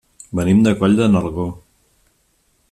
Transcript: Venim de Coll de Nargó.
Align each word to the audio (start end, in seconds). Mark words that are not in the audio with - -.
Venim 0.39 0.63
de 0.67 0.73
Coll 0.79 0.97
de 1.01 1.09
Nargó. 1.17 1.47